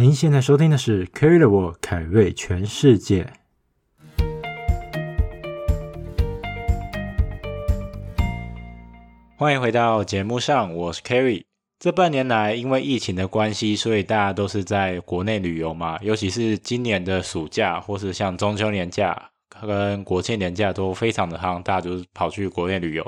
[0.00, 3.32] 您现在收听的是《Carry 的我凯瑞全世界》。
[9.36, 11.46] 欢迎回到节目上，我是 Carry。
[11.80, 19.30] 这半年来，因为疫情的关系，所以大家都是在国内旅游嘛，尤其是今年的暑假，或是像中秋年假
[19.60, 23.04] 跟国庆年假都非常的夯，大家都是跑去国内旅游。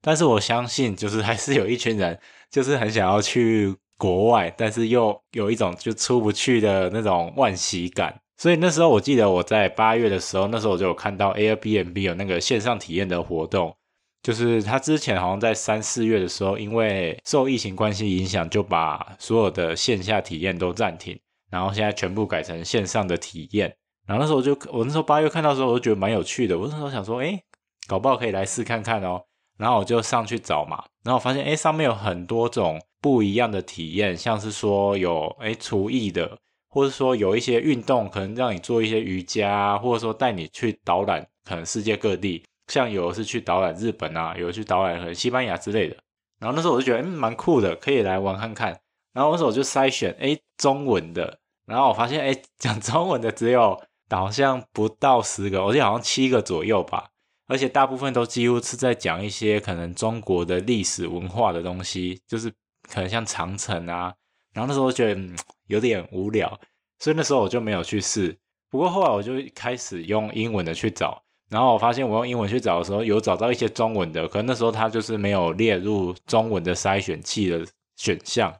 [0.00, 2.18] 但是我相信，就是还是有一群人，
[2.50, 3.76] 就是很想要去。
[4.02, 13.76] 国外，但是又有一种就出不去的那种惋惜感，所以那时候我记得我在八月的时候，那时候我就有看到 Airbnb 有那个线上体验的活动，
[14.20, 21.16] 就是他之前好像在三四月的时候，因为受疫情关系影响，就把所有的线下体验都暂停，
[21.48, 23.72] 然后现在全部改成线上的体验。
[24.04, 27.44] 然后那时候就我那时候八月看到时候，我就觉得蛮有趣的，我那时候想说，诶，
[27.86, 29.22] 搞不好可以来试看看哦。
[29.58, 32.80] 然后我就上去找嘛，然后我发现，诶，上面有很多种。
[33.02, 36.38] 不一样的体验，像是说有诶厨艺的，
[36.68, 45.96] 或者说有一些运动，可能让你做一些瑜伽，或者说带你去导览，可能世界各地，像有的是去导览日本啊，有的去导览可能西班牙之类的。
[46.38, 48.78] 然后那时候我就觉得嗯蛮酷的，可以来玩看看。
[49.12, 57.10] 然后那时候我就筛选诶中文的，然后我发现诶 讲中文的只有好像不到十个，我记得好像七个左右吧，
[57.48, 62.52] 而且大部分都几乎是在讲一些可能中国的历史文化的东西，就是。
[62.88, 64.12] 可能像长城啊，
[64.52, 65.36] 然后那时候觉得，嗯，
[65.66, 66.60] 有点无聊，
[66.98, 68.36] 所以那时候我就没有去试。
[68.70, 77.66] 不过后来我就开始用英文的去找，然后我发现我用英文去找的时候，有找到一些中文的，可能那时候它就是没有列入中文的筛选器的
[77.96, 78.52] 选项，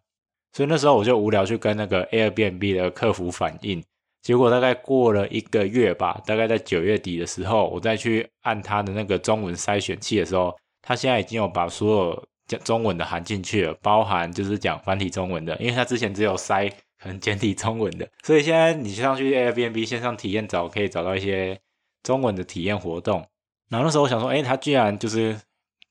[0.53, 3.83] 所以那时候我就无聊去跟那个 Airbnb 的客服反映。
[4.23, 12.25] 结果大概过了一个月吧，大概在九月底的时候，我再去按它的那个中文筛选器的时候，它现在已经有把所有。
[12.58, 21.61] 中文的含进去了，包含就是讲繁体中文的，因为他之前只有塞可能简体中文的，所以现在你上去 Airbnb 线上体验找，可以找到一些
[22.03, 23.27] 中文的体验活动。
[23.69, 25.36] 然后那时候我想说，诶，他居然就是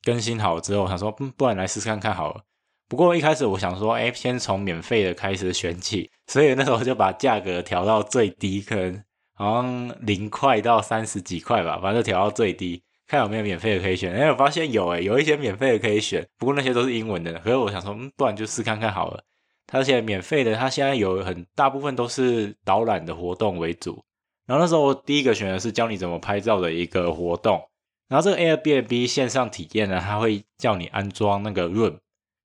[0.04, 2.42] 更新好之后，我想说，嗯，不然来试试看看好了。
[2.88, 12.84] 不过一开始我想说，诶，先从免费的开始选起，所以那时候就把价格调到最低，可能好像零块到三十几块吧，反正调到最低。
[13.12, 17.34] 看有没有免费的可以选，哎，我发现有诶，有一些免费的可以选，不过那些都是英文的。
[17.40, 19.22] 可是我想说，嗯，不然就试看看好了。
[19.68, 24.02] 它现在免费的，它现在有很大部分都是导览的活动为主。
[24.46, 27.62] 然后那时候我第一个选的是教你怎么拍照的一个活动。
[28.08, 31.98] 然后这个 Airbnb 线上体验呢，它会叫你安装那个 Room，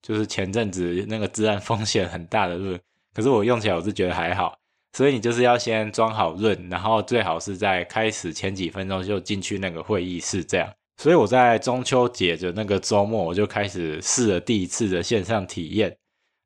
[0.03, 2.81] 就是前阵子那个资安风险很大的 Room。
[3.15, 4.59] 可是我用起来我是觉得还好。
[4.93, 10.73] 所以你就是要先装好润，然后最好是在开始前几分钟就进去那个会议室这样。
[10.97, 15.95] 所以我在中秋节的那个周末，我就开始试了第一次的线上体验。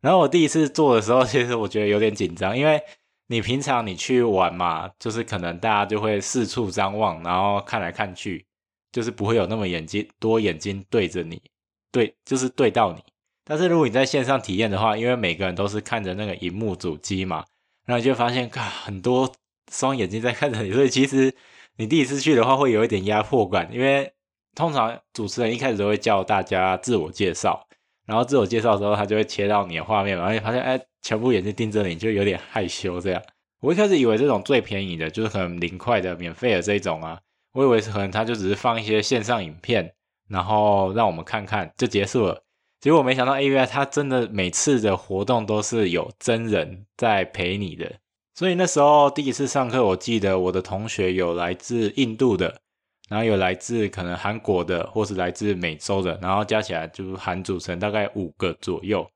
[0.00, 2.82] 然后我第一次做的时候，其实我觉得有点紧张，因为
[3.28, 8.44] 你平常你去玩嘛，就是可能大家就会四处张望，然后看来看去，
[8.90, 11.40] 就是不会有那么眼睛多眼睛对着你，
[11.92, 13.00] 对，就是对到你。
[13.44, 17.44] 但是如果你在线上体验的话，因为每个人都是看着那个荧幕主机嘛。
[17.90, 19.32] 然后就发现，看很多
[19.68, 21.34] 双眼睛在看着你，所以其实
[21.76, 24.12] 你第一次去的话，会有一点压迫感，因为
[24.54, 27.66] 通常主持人一开始都会叫大家自我介绍，
[28.06, 33.20] 然后自我介绍的时候，他就会切到你的画面，然后你发现，哎，全部眼睛盯着你，就有点害羞这样。
[33.60, 37.18] 我一开始以为这种最便宜的，就是可能零块的、免费的这一种啊，
[37.54, 39.92] 我以为是可能他就只是放一些线上影片，
[40.28, 42.44] 然后让我们看看就结束了。
[42.80, 47.92] 结果没想到 A V I，它真的每次的活动都是有真人在陪你的，
[48.34, 52.58] 所以那时候第一次上课，我记得我的同学有来自印度的，
[53.10, 59.06] 然后有来自可能韩国的，或是来自美洲的，然后加起来就是韩组成大概五个左右，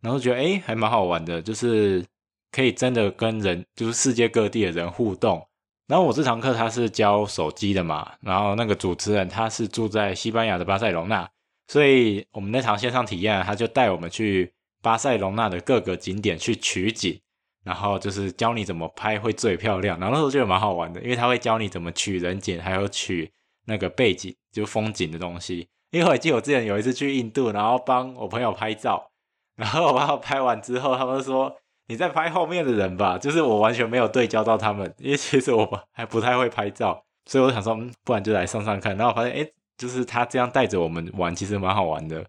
[0.00, 2.02] 然后觉得诶还蛮好玩的，就是
[2.50, 5.46] 可以真的跟人，就是世界各地的人互动。
[5.86, 11.28] 然后我这堂课他是教手机的嘛，然后那个主持人他是住在西班牙的巴塞隆那。
[11.72, 14.52] 所以我们那场线上体验，他就带我们去
[14.82, 17.18] 巴塞隆纳的各个景点去取景，
[17.64, 19.98] 然后就是教你怎么拍会最漂亮。
[19.98, 23.32] 然后那时候就蛮好玩的，因为他会教你怎么取人景，还有取
[23.64, 25.66] 那个背景，就风景的东西。
[25.92, 29.10] 因为我记得我之前有一次去印度，然后帮我朋友拍照，
[29.56, 38.94] 然后我帮他拍完之后，他们说你在拍后面的人吧，就是我完全没有对焦到他们，因为其实我还不太会拍照，所以我想说，嗯，不然就来上上看。
[38.94, 39.50] 然后我发现，诶
[39.82, 42.24] 就是他这样带着我们玩，其实蛮好玩的，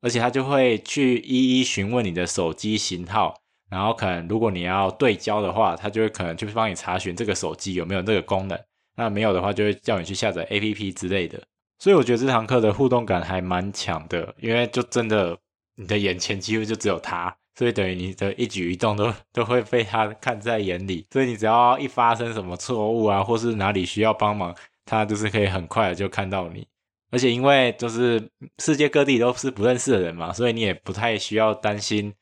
[0.00, 3.38] 而且他就会去一一询问你的手机型号，
[3.68, 8.58] 然后可能如果你要对焦的话，他就会可能就会帮你查询这个手机有没有这个功能，
[8.96, 11.38] 那没有的话就会叫你去下载 APP 之类的。
[11.78, 15.36] 所以我觉得这堂课的互动感还蛮强的，因为就真的
[15.74, 24.56] 你的眼前几乎就只有他，所以等于你的一举一动都都会被他看在眼里，所以你只要一发生什么错误啊，或是哪里需要帮忙，
[24.86, 26.66] 他就是可以很快的就看到你。
[27.10, 32.14] 而且因为就是世界各地都是不认识的人嘛，所以你也不太需要担心，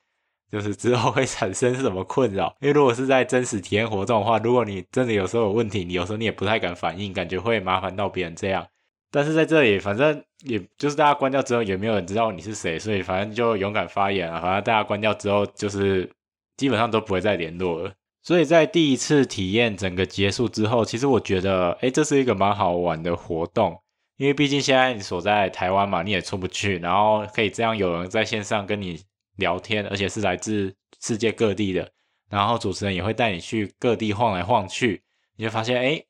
[0.50, 2.56] 就是之后会产生什么困扰。
[2.60, 8.66] 因为如果是在真实体验活动的话，如果你真的有时候有问题，你有时候你也不太敢反应，感觉会麻烦到别人这样。
[9.10, 14.40] 但是在这里，反正也就是大家关掉之后，也没有人知道你是谁，所以反正就勇敢发言啊。
[14.40, 16.10] 反正大家关掉之后，就是
[16.56, 17.92] 基本上都不会再联络了。
[18.22, 23.78] 所以在第一次体验整个结束之后，其实我觉得，诶，这是一个蛮好玩的活动。
[24.18, 29.00] 因为毕竟现在你所在台湾嘛，你也出不去，然后可以这样有人在线上跟你
[29.36, 31.88] 聊天，而且是来自世界各地的，
[32.28, 35.00] 然后主持人也会带你去各地晃来晃去，
[35.36, 36.04] 你就发现哎，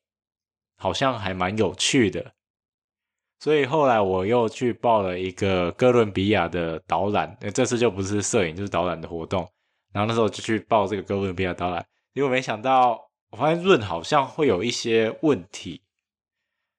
[0.78, 2.32] 好像还蛮有趣的。
[3.40, 9.46] 所以后来我又去报了一个哥伦比亚的导览，这次就不是摄影，就是导览的活动。
[9.92, 15.82] 然后那时候就去报这个哥伦比亚导览，结果没想到，我发现润好像会有一些问题。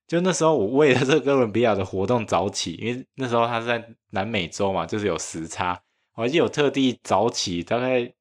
[0.09, 5.79] 就那时候，我为了这哥伦比亚的活动早起，因为那时候他是在南美洲嘛，就是有时差，
[6.15, 8.11] 我还记得有特地早起，大概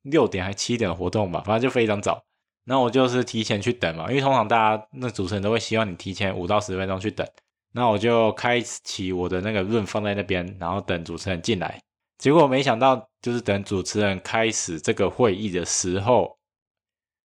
[0.00, 2.24] 六点还七点的活动吧，反正就非常早。
[2.64, 7.26] 然后我就是提前去等嘛，因为通常大家那主持人都会希望你提前五到十分钟去等。
[7.72, 11.78] 那我就开启我的那个润放在那边，然后等主持人进来。
[12.16, 16.38] 结果没想到，就是等主持人开始这个会议的时候，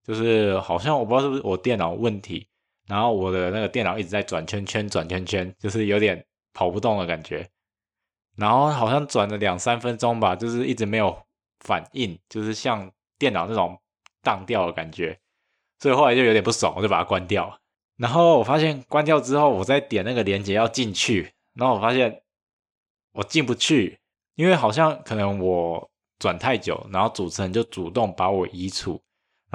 [0.05, 2.45] 就是好像我不知道是不是我电脑问题。
[2.87, 7.49] 然后我的那个电脑一直在转圈圈，转圈圈，就是有点跑不动的感觉。
[8.35, 11.17] 然后好像转了两三分钟吧，就是一直没有
[11.61, 13.79] 反应，就是像电脑那种
[14.21, 15.17] 当掉的感觉。
[15.79, 17.59] 所以后来就有点不爽，我就把它关掉。
[17.97, 22.21] 然后我发现关掉之后，我再点那个连接要进去，然后我发现
[23.13, 23.97] 我进不去，
[24.35, 25.89] 因为好像可能我
[26.19, 29.01] 转太久，然后主持人就主动把我移除。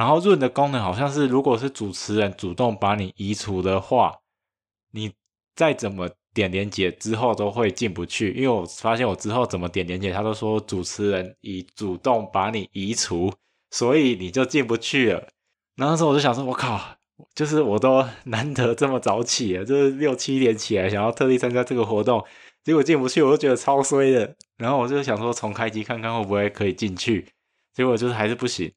[0.00, 4.20] 然后润的功能好像是，如果是主持人主动把你移除的话，
[4.92, 5.12] 你
[5.54, 8.32] 再怎么点连接之后都会进不去。
[8.32, 13.30] 因为我发现我之后怎么点连接，他都说主持人已主动把你移除，
[13.70, 15.18] 所以你就进不去了。
[15.76, 16.80] 然后那时候我就想说，我靠，
[17.34, 22.24] 就是我都难得这么早起，就是六七点起来，想要特地参加这个活动，
[22.64, 24.34] 结果进不去，我就觉得超衰的。
[24.56, 27.28] 然后我就想说重开机看看会不会可以进去，
[27.74, 28.72] 结果就是还是不行。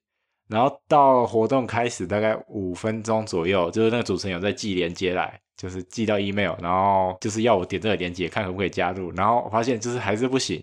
[0.46, 10.62] 然后到活动开始大概五分钟左右，就是那个主持人有在寄连接来，就是寄到 email，然后就是要我点这个连接看可不可以加入，然后我发现就是还是不行，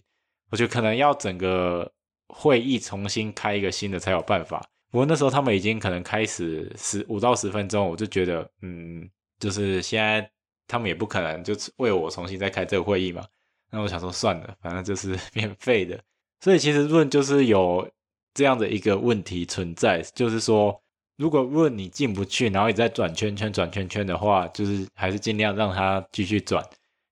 [0.52, 1.92] 我觉得可能要整个
[2.28, 4.64] 会议重新开一个新的才有办法。
[4.92, 10.30] 不过那时候他们已经可能开始十五到十分钟，我就觉得嗯，就是现在
[10.68, 13.26] 他们也不可能就为我重新再开这个会议嘛。
[13.72, 16.00] 那我想说算了，反正就是 免费的，
[16.40, 17.90] 所以其实论就是有。
[18.34, 20.82] 这样的一个问题存在，就是说，
[21.18, 26.64] 如果问你进不去，然后你再转圈圈、转圈圈的话，就是还是尽量让它继续转，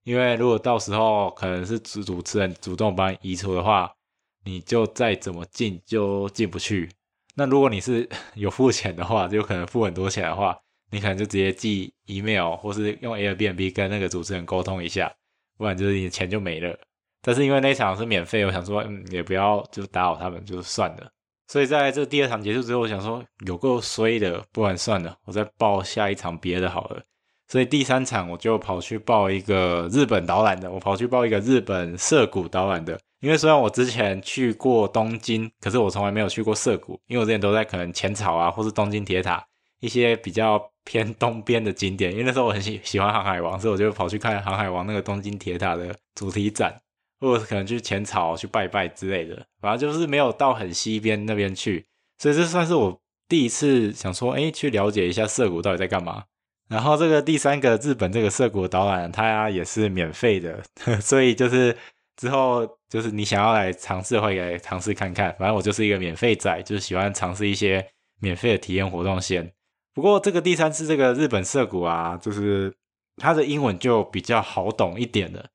[0.04, 3.92] 因为如果到时候可能是主主持人主动把你移除的话，
[4.45, 6.89] 你就再怎么进就进不去。
[7.36, 10.57] 那如果你是 有付钱的话，就可能付很多钱的话，
[10.92, 15.13] 你可能就直接寄 email 或是用 Airbnb 跟那个主持人沟通一下，
[15.57, 16.77] 不然就是你的钱就没了。
[17.21, 21.12] 但是因为那场是免费，我想说，嗯，也不要就打扰他们，就算了。
[21.48, 27.02] 所以在这第二场结束之后，我想说有够衰的，不然算了，我再报下一场别的好了。
[27.47, 32.99] 所以第三场我就跑去报一个日本导览的，我跑去报一个日本涩谷导览的。
[33.21, 39.44] 因为虽然我之前去过东京，可是我从来没有去过涩谷，因为我之前都在可能浅草啊，或是东京铁塔
[39.80, 42.11] 一些比较偏东边的景点。
[42.11, 46.80] 因为那时候我很喜喜欢航海王，所以我就跑去看航海王那个东京铁塔的主题展。
[47.19, 51.85] 或者可能去浅草去拜拜之类的，反正就是没有到很西边那边去，
[52.18, 56.23] 所以这算是我第一次想说，哎，去了解一下涩谷到底在干嘛。
[56.69, 60.64] 然后这个第三个日本这个涩谷导览，它也是免费的，
[61.02, 61.76] 所以就是
[62.16, 65.35] 之后就是你想要来尝试，会来尝试看看。
[65.40, 67.85] 反正我就是一个免费仔，就是喜欢尝试一些
[68.21, 69.52] 免费的体验活动先。
[69.95, 72.71] 不过这个第三次这个日本涩谷啊，就是
[73.18, 75.49] 它的英文就比较好懂一点的。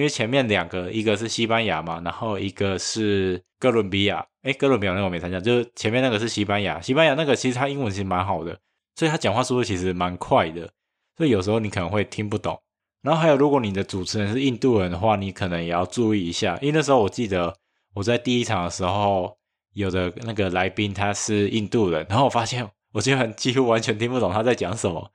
[0.00, 4.26] 因为前面两个，一个是西班牙嘛，然后一个是哥伦比亚。
[4.44, 6.80] 诶，哥伦比亚那个我没参加，就是前面那个是西班牙。
[6.80, 8.58] 西班牙那个其实他英文其实蛮好的，
[8.94, 10.70] 所以他讲话速度其实蛮快的，
[11.18, 12.58] 所以有时候你可能会听不懂。
[13.02, 17.54] 然后还有，如果你的主持人是印度人的话，你可能也要注意一下，因为那时候我记得
[17.92, 19.36] 我在第一场的时候，
[19.74, 25.10] 有的那个来宾他是印度人，然后我发现我基本几乎完全听不懂他在讲什么，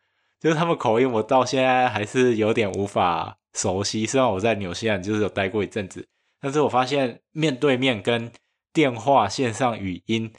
[0.46, 3.40] 就是他们口音，我到现在还是有点无法。
[3.56, 6.06] 熟悉，虽然我在纽西兰就是有待过一阵子，
[6.40, 8.30] 但是我发现面对面跟
[8.72, 10.32] 电话线上语音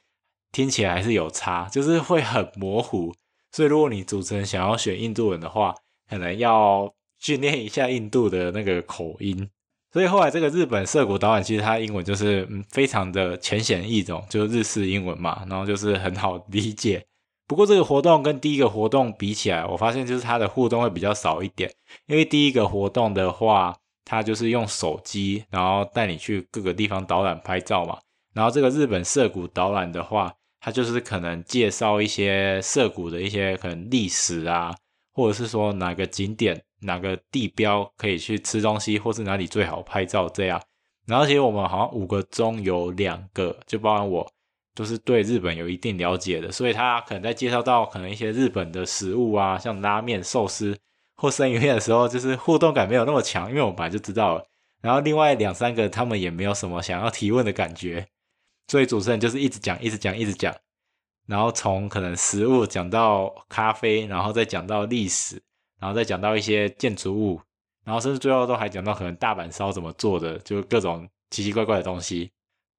[0.52, 3.14] 听起来还是有差，就是会很模糊。
[3.50, 5.75] 所以如果你主持人想要选印度人的话，
[6.08, 9.50] 可能要训练一下印度的那个口音。
[9.90, 17.04] 所以后来这个日本涩谷导演，其实他英文就是嗯非常的浅显易懂，就是日式英文嘛，然后就是很好理解。
[17.46, 21.72] 不过这个活动跟第一个活动比起来，我发现就是它的互动会比较少一点。
[22.06, 27.98] 因为第一个活动的话，它就是用手机，然后带你去各个地方导览拍照嘛。
[28.34, 34.74] 然后这个日本涩谷导览的话，它就是可能介绍一些涩谷的一些可能历史啊，
[35.12, 36.62] 或者是说哪个景点。
[36.80, 40.60] 哪个地标可以去吃东西，或是哪里最好拍照这样。
[41.06, 44.30] 然后其实我们好像五个中有两个，就包含我，
[44.76, 50.78] 都是对日本有一定了解的，所以他可能在介绍到可能一些日本的食物啊，像拉面、寿司
[51.16, 54.47] 或生鱼片的时候，就是互动感没有那么强，因为我本来就知道了。
[54.80, 58.06] 然后另外两三个他们也没有什么想要提问的感觉，
[58.68, 60.54] 所以主持人就是一直讲、一直讲、一直讲，
[61.26, 65.42] 然后从可能食物讲到咖啡，然后再讲到历史。
[65.78, 67.38] 然后再讲到一些建筑物，
[67.85, 72.30] 然后甚至最后都还讲到可能大阪烧怎么做的，就各种奇奇怪怪的东西。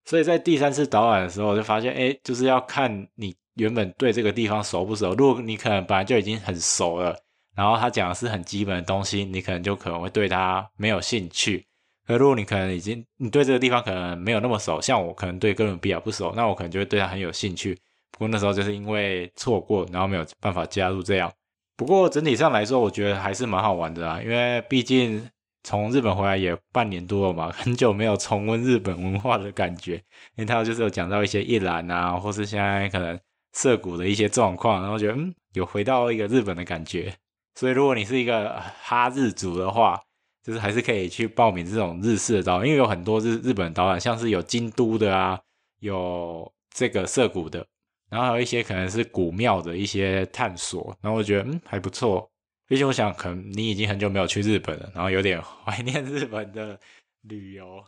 [0.08, 5.14] 所以在第三次导览的时候，我就发现，哎，就是要看你原本对这个地方熟不熟。
[5.16, 7.14] 如果你可能本来就已经很熟了，
[7.54, 11.68] 然后他讲的是很基本的东西，你可能就可能会对他没有兴趣。
[12.06, 17.78] 可如果你可能已经你对这个地方可能没有那么熟，像我可能对哥伦比亚不熟，那我可能就会对他很有兴趣。
[18.12, 21.30] 不过那时候就是因为错过，然后没有办法加入这样。
[21.76, 25.30] 不过整体上来说，我觉得还是蛮好玩的啊，因为毕竟
[25.68, 29.96] 从日本回来也半年多了嘛， 很久没有重温日本文化的感觉。
[29.96, 30.02] 因
[30.38, 33.20] 为他就是有讲到一些一览啊，或是现在可能
[33.52, 37.14] 涩谷的一些状况，然后觉得嗯，有回到一个日本的感觉。
[37.56, 40.02] 所以如果你是一个哈日族的话，
[40.42, 45.38] 就是还是可以去报名这种日式的导，因为有很多日日本导览，像是有京都的啊，
[45.82, 47.68] 有这个涩谷的。
[48.10, 52.32] 然后还有一些可能是古庙的一些探索，然后我觉得嗯还不错。
[52.68, 56.80] 毕竟我想，可能你已经很久没有去日本了，然后有点 怀念日本的
[57.22, 57.84] 旅游。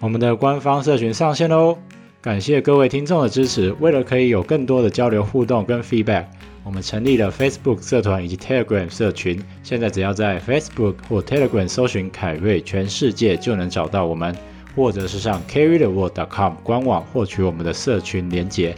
[0.00, 1.78] 我们的官方社群上线喽！
[2.20, 3.72] 感谢各位听众的支持。
[3.80, 6.26] 为了可以有更多的交流互动跟 feedback，
[6.62, 9.42] 我们成立了 Facebook 社团以及 Telegram 社群。
[9.62, 14.36] 现在只要在 Facebook 或 Telegram 搜寻凯瑞全世界，就能找到我们。
[14.76, 18.76] 或者是上 carrytheworld.com 官网获取我们的社群连结，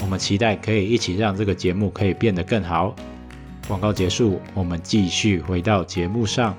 [0.00, 2.94] 我们期待可以一起让这个节目可以变得更好。
[3.66, 6.56] 广告结束，我们继续回到节目上。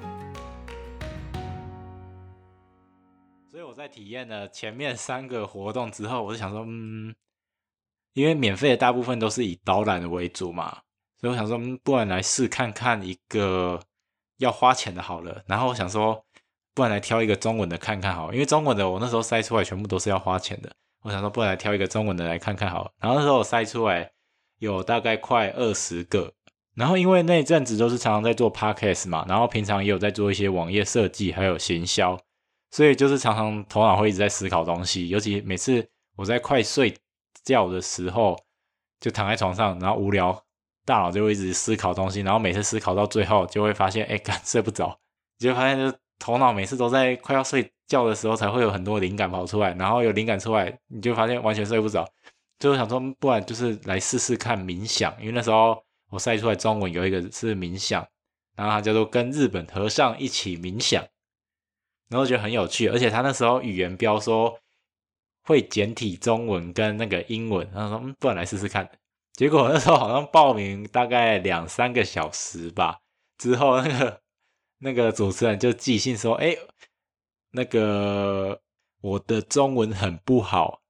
[3.51, 7.15] 所以我在体验了前面三个活动之后，我就想说，嗯，
[8.13, 10.79] 因为免费的大部分都是以导览的为主嘛，
[11.19, 13.79] 所以我想说，不然来试看看一个
[14.37, 15.43] 要花钱的好了。
[15.47, 16.23] 然后我想说。
[16.75, 20.69] 不然来挑一个中文的看看好，因为中文的我那时候筛出来全部都是要花钱的。
[21.05, 22.91] 我想说，不然来挑一个中文的来看看好了。
[22.99, 24.11] 然后那时候我筛出来
[24.57, 26.33] 有大概快二十个。
[26.73, 32.19] 然后因为那阵子都是常常在做 podcast 嘛，然后平常也有在做一些网页设计还有行销，
[32.71, 35.07] 所以就是常常头脑会一直在思考东西。
[35.09, 36.91] 尤其每次我在快睡
[37.43, 38.35] 觉的时候，
[38.99, 40.43] 就躺在床上，然后无聊，
[40.85, 42.21] 大脑就会一直思考东西。
[42.21, 44.99] 然后每次思考到最后，就会发现，哎，干，睡不着，
[45.37, 45.95] 就会发现就。
[46.17, 52.07] 头脑每次都在快要睡觉的时候才会有很多灵感跑出来，然后有灵感出来，你就发现完全睡不着。
[52.59, 58.05] 最后想说，不然就是来试试看冥想，因为那时候我晒出来中文有一个是冥想，
[58.55, 61.05] 然后它叫做跟日本和尚一起冥想，
[62.09, 64.59] 然后觉得很有趣，而且他那时候语言标说
[65.43, 68.89] 会简体中文跟那个英文，然后说嗯，不然来试试看。
[69.33, 72.99] 结果那时候好像报名大概两三个小时吧，
[73.37, 74.21] 之后那个。
[74.79, 76.55] 那个主持人就寄信说：“哎，
[77.55, 78.61] 那个
[79.01, 80.81] 我的中文很不好，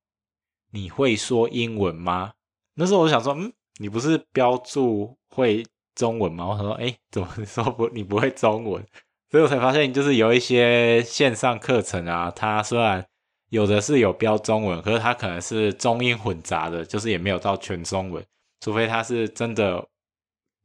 [0.72, 2.34] 你会说英文吗？”
[2.76, 8.86] 那时候我想说：“嗯，你不是标注会中文吗？”我说：“哎，怎么说不你不会中文？”
[9.32, 13.06] 所以我才发现，就是有一些线上课程啊，它虽然
[13.50, 18.26] 有的是有标中文，可是它可能是中英混杂的，就是也没有到全中文，
[18.62, 19.88] 除非它是真的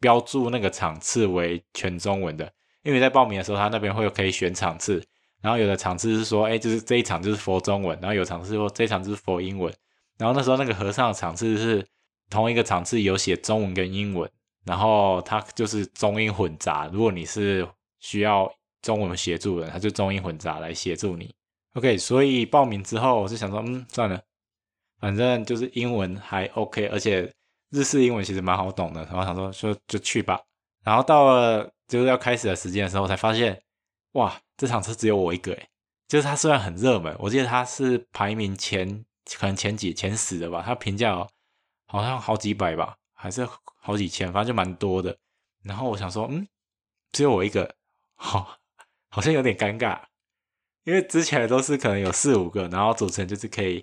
[0.00, 2.52] 标注那个场次为全中文的。
[2.82, 5.04] 因为在报名的时候，他那边会有可以选场次，
[5.42, 9.72] 然后有的场次是说，哎，就是这一场就是佛中文，然后有场次说这一场就是佛英文，
[10.18, 11.86] 然后那时候那个和尚的场次是
[12.28, 14.30] 同一个场次有写中文跟英文，
[14.64, 17.66] 然后他就是中英混杂，如果你是
[18.00, 21.34] 需要中文协助的，他就中英混杂来协助你。
[21.74, 24.20] OK，所以报名之后我是想说，嗯，算了，
[25.00, 27.32] 反正就是英文还 OK，而且
[27.70, 30.40] 日式英文其实蛮好懂的，然后想说说就去吧，
[30.84, 31.70] 然后到了。
[31.90, 33.60] 就是要开始的时间的时候，我才发现，
[34.12, 35.70] 哇，这场车只有我一个诶，
[36.06, 39.06] 就是它虽然很热门，我记得它是排名前
[39.38, 41.16] 可能前几前十的吧，它评价
[41.86, 45.16] 好像好几百吧，还是好几千，反正就蛮多的。
[45.62, 46.46] 然后我想说，嗯，
[47.10, 47.74] 只有我一个，
[48.16, 48.58] 好，
[49.08, 49.98] 好像有点尴尬，
[50.84, 53.82] 因为之前都是可能有四五个，然后组成就是可以，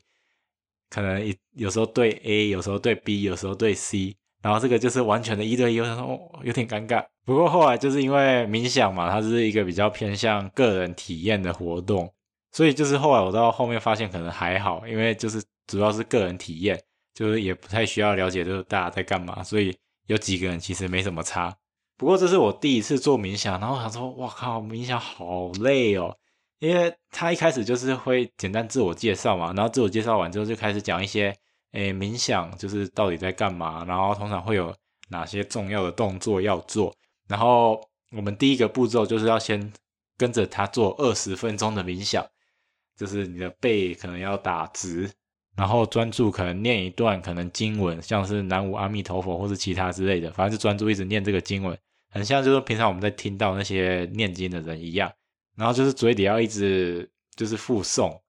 [0.91, 4.15] 可能有时候对 A，有时候对 B，有时候对 C。
[4.47, 7.03] 然后这个就是完全的一对一，有点尴尬。
[7.25, 12.09] 不过后来就是因为冥想嘛，它是一个比较偏向个人体验的活动，
[12.53, 16.81] 所以就是后来我到后面发现可能还好，因为就是主要是个人体验，
[17.13, 21.53] 就是也不太需要了解就是大家在干嘛，所以有几个人其实没什么差。
[21.97, 26.15] 不过这是我第一次做冥想，然后想说，哇靠，冥想好累哦，
[26.59, 31.35] 因为他一开始就是会简单自我介绍嘛，然后自我介绍完之后就开始讲一些。
[31.77, 33.85] 诶，冥想就是到底在干嘛？
[33.85, 34.75] 然后通常会有
[35.09, 36.91] 哪些重要的动作要做？
[37.27, 37.79] 然后
[38.11, 39.71] 我们第一个步骤就是要先
[40.17, 42.25] 跟着他做二十分钟的冥想，
[42.97, 45.07] 就是你的背可能要打直，
[45.55, 51.77] 然后专注可能念一段可能经文，像是南无阿弥陀佛或是其他之类的，反正就专注一直念这个经文，
[52.09, 55.11] 很像就是平常我们在听到那些念经的人一样。
[55.55, 58.19] 然后就是嘴里要一直就是复诵。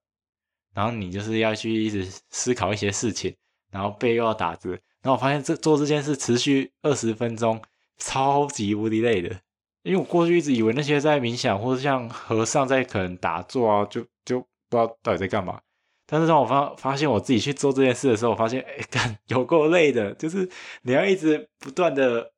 [0.75, 3.34] 然后你就是要去一直思考一些事情，
[3.70, 4.70] 然后背又要打字，
[5.02, 7.60] 然后我发现这做这件事持续二十分钟，
[7.96, 9.40] 超级无敌累的。
[9.82, 15.60] 因为我过去一直以为那些在冥想或者像和尚在可能打坐啊，就就不知道到底在干嘛。
[16.04, 20.48] 但是当我发发现我自己去做这件事的时候，我发现哎，有够累的，就是
[20.82, 22.32] 你要一直不断的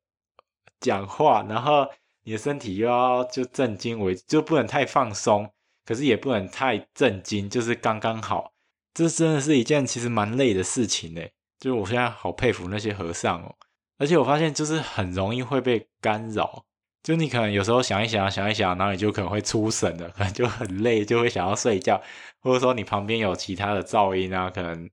[0.79, 1.87] 讲话，然后
[2.23, 5.49] 你的身体又要就正襟危，就不能太放松。
[5.85, 8.53] 可是也不能太震惊，就是刚刚好。
[8.93, 11.33] 这真的是一件其实蛮累的事情诶。
[11.59, 13.55] 就是我现在好佩服那些和尚哦。
[13.97, 16.65] 而且我发现就是很容易会被干扰，
[17.03, 22.01] 就你可能有时候想一想，想一想，然后你就可能会出神了，可能就很累，就会想要睡觉，
[22.39, 24.89] 或者说你旁边有其他的噪音啊，可能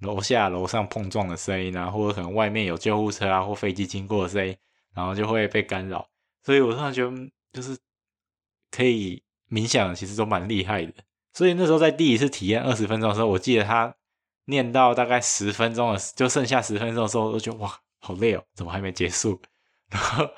[0.00, 4.56] 楼下楼上碰撞的声音啊，或者可能外面有救护车啊或飞机经过的声音，
[4.94, 6.08] 然后就会被干扰。
[6.42, 7.12] 所以我突然觉得
[7.52, 7.78] 就是
[8.70, 9.22] 可以。
[9.48, 10.92] 冥想其实都蛮厉害的，
[11.32, 13.94] 所以那时候在第一次体验二十分钟的时候，我记得他
[14.46, 19.40] 念到大概十分钟的，就剩下十分钟的时候，我就觉得哇，好累哦，怎么还没结束？
[19.88, 20.28] 然后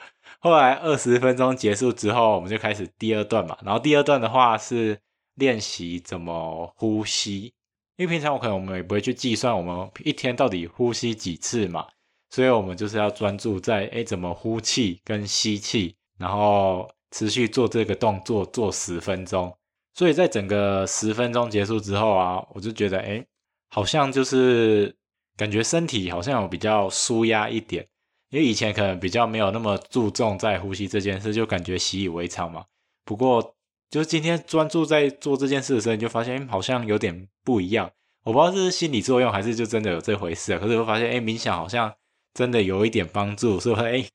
[0.40, 3.56] 后来二十分钟结束之后，我们就开始第二段嘛。
[3.62, 5.00] 然后第二段的话是
[5.36, 7.54] 练习怎么呼吸，
[7.96, 11.86] 因为平常我可能我们也不会去计算我们一天到底呼吸几次嘛，
[12.28, 16.90] 所以我们就是要专注在诶怎么呼气跟吸气，然后。
[17.10, 19.56] 持续做这个动作做十分钟，
[19.94, 23.24] 所以在整个十分钟结束之后啊，我就觉得哎，
[23.70, 24.94] 好像就是
[25.36, 27.88] 感觉身体好像有比较舒压一点，
[28.28, 32.64] 因为以前可能比较没有那么注重在呼吸这件事，就感觉习以为常嘛。
[33.04, 33.54] 不过
[33.90, 37.90] 就是今天专注在做这件事的时候，你就发现好像有点不一样。
[38.24, 40.58] 我不知道是心理作用还是就真的有这回事啊。
[40.58, 41.94] 可是我发现哎，冥想好像
[42.34, 44.08] 真的有一点帮助，所以哎。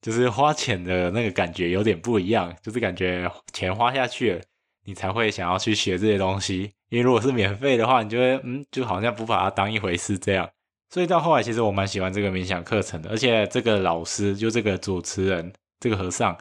[0.00, 4.40] 就是花钱的那个感觉有点不一样，就是感觉钱花下去了，
[4.84, 6.72] 你才会想要去学这些东西。
[6.90, 10.48] 因为如果是免费的话，你就会嗯，就好像不把它当一回事这样。
[10.90, 13.10] 所以到后来，其实我蛮喜欢这个冥想课程的。
[13.10, 16.38] 而且这个老师，就这个主持人，这个和尚，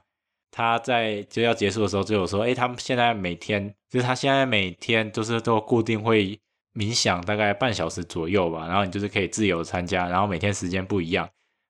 [0.51, 6.39] 他在就要结束的时候就有说，诶，他们现在每天，就是他现在每天都是都固定会
[6.73, 11.27] 冥想大概半小时左右吧，然后你就是可以自由参加，然后每天时间不一样。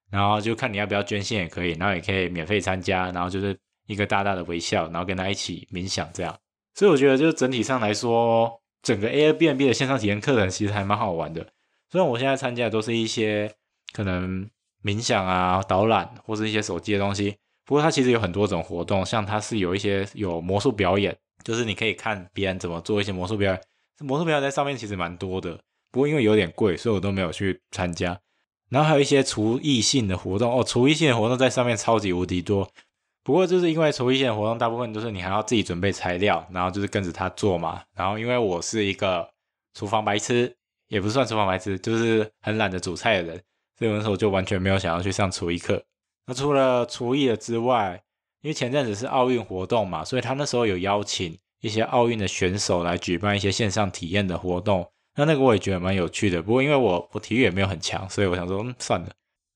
[0.09, 6.37] 然后就看你要不要捐献也可以，然后也可以免费参加，然后就是一个大大的微笑，然后跟他一起冥想这样。
[6.73, 11.45] 所以我觉得，就整体上来说，整个 Airbnb 的线上体验课程其实还蛮好玩的。
[11.89, 13.51] 虽然我现在参加的都是一些
[13.93, 14.47] 可能
[14.83, 23.61] 冥想啊、导览或是一些手机的东西，不过它其实有很多种活动，像它是有一些有魔术表演，就是你可以看别人怎么做一些魔术表演。
[23.99, 25.59] 魔术表演在上面其实蛮多的，
[25.91, 28.19] 不过因为有点贵，所以我都没有去参加。
[28.69, 32.69] 然后还有一些厨艺性的活动哦，厨艺性的活动在上面超级无敌多。
[33.23, 37.81] 不过就是因为厨艺性的活动，大部分都是你还要自己准备材料，然后就是跟着他做嘛。
[37.93, 39.29] 然后因为我是一个
[39.73, 40.55] 厨房白痴，
[40.87, 43.43] 也不算厨房白痴，就是很懒得煮菜的人，
[43.77, 45.83] 所以那时候就完全没有想要去上厨艺课。
[46.25, 48.01] 那除了厨艺的之外，
[48.41, 54.89] 因为前阵子是奥运活动嘛，所以他那时候有邀请一些奥运的选手来举办一些线上体验的活动。
[55.17, 59.07] 那那个我也觉得蛮有趣的，不过因为我我体育也没有很强，所以我想说，嗯，算了。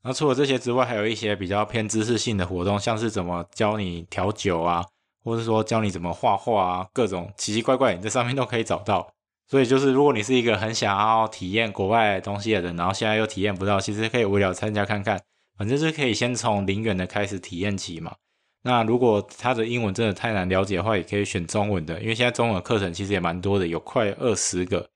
[0.02, 4.84] 然后除了这些之外，还有一些比较偏知识性的活动，像是怎么教你调酒啊，
[5.24, 9.14] 或者说教你怎么画画啊，各种奇奇怪怪，你在上面都可以找到。
[9.48, 15.22] 所以就是如果你是一个很想要体验国外东西的人，然后现在又体验不到，其实可以无聊参加看看，
[15.58, 18.16] 反正就是可以先从零元的开始体验起嘛。
[18.64, 24.90] 那如果他的英文真的太难了解的话，也可以选中文的，因为现在中文课程其实也蛮多的，有快二十个，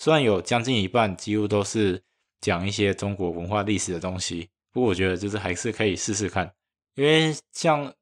[0.00, 2.02] 虽然有将近一半几乎都是
[2.40, 6.50] 讲一些中国文化历史的东西，不过我觉得就是还是可以试试看，
[6.94, 7.92] 因为像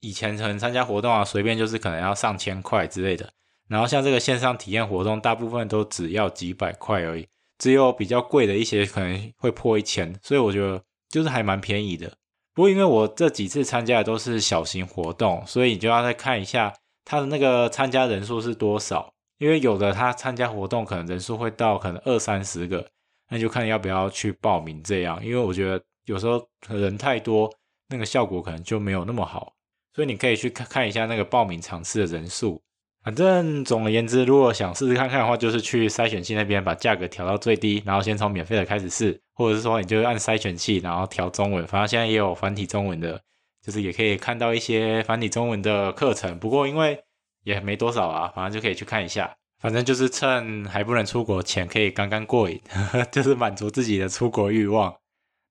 [0.00, 3.32] 以前可能参加活动啊，随便就是可能要上千块之类的，
[3.68, 12.18] 然后像这个线上体验活动，大部分都只要几百块而已，只有比较贵的一些可能会破一千，所以我觉得就是还蛮便宜的。
[12.52, 22.86] 不过因为我这几次参加的都是小型活动，所以你就要再看一下他的那个参加人数是多少，因为有的他参加活动可能人数会到可能二三十个，
[23.30, 27.52] 那就看要不要去报名这样，因为我觉得有时候人太多，
[27.88, 29.52] 那个效果可能就没有那么好。
[29.94, 32.60] 所以你可以去看看一下那个报名场次的人数。
[33.02, 41.66] 反正总而言之，如果想试试看看的话，就是去筛选器那边把价格调到最低，然后先从免费的开始试，或者是说你就按筛选器，然后调中文。
[41.66, 43.20] 反正现在也有繁体中文的，
[43.64, 46.38] 就是也可以看到一些繁体中文的课程。
[46.38, 47.00] 不过因为
[47.46, 49.32] 也没多少啊，反正就可以去看一下。
[49.60, 52.60] 反正就是趁还不能出国前，可以刚刚过瘾，
[53.12, 54.92] 就是满足自己的出国欲望。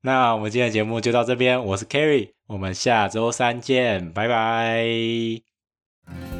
[0.02, 6.35] 那我们今天的节目就到这边，我是 Kerry，我们下周三见，拜拜。